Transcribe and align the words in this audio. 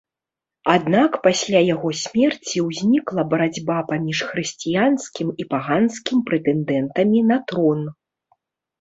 Аднак 0.75 1.11
пасля 1.27 1.61
яго 1.75 1.91
смерці 2.03 2.57
ўзнікла 2.71 3.27
барацьба 3.35 3.77
паміж 3.93 4.25
хрысціянскім 4.33 5.27
і 5.41 5.51
паганскім 5.55 6.17
прэтэндэнтамі 6.33 7.19
на 7.33 7.37
трон. 7.51 7.91